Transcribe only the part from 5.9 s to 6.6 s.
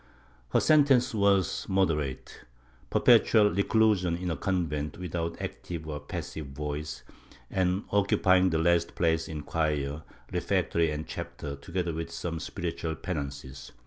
passive